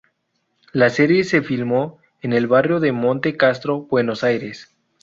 La 0.73 0.89
serie 0.89 1.23
se 1.23 1.43
filmó 1.43 1.99
en 2.23 2.33
el 2.33 2.47
barrio 2.47 2.79
de 2.79 2.91
Monte 2.91 3.37
Castro, 3.37 3.81
Buenos 3.83 4.23
Aires. 4.23 4.75